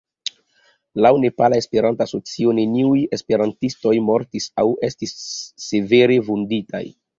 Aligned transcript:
Laŭ 1.05 1.11
Nepala 1.25 1.59
Esperanto-Asocio 1.63 2.55
neniuj 2.61 2.97
esperantistoj 3.19 3.95
mortis 4.09 4.49
aŭ 4.65 4.67
estis 4.91 5.17
severe 5.69 6.21
vunditaj. 6.33 6.87